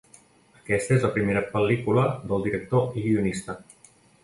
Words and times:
Aquesta 0.59 0.95
és 0.95 1.05
la 1.07 1.11
primera 1.17 1.43
pel·lícula 1.51 2.07
del 2.33 2.49
director 2.49 2.99
i 3.03 3.07
guionista. 3.07 3.61